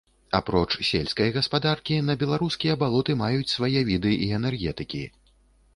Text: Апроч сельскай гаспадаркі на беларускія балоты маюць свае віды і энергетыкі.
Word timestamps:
Апроч 0.37 0.69
сельскай 0.89 1.29
гаспадаркі 1.35 1.99
на 2.07 2.15
беларускія 2.23 2.79
балоты 2.85 3.11
маюць 3.23 3.49
свае 3.55 3.79
віды 3.93 4.17
і 4.27 4.33
энергетыкі. 4.41 5.07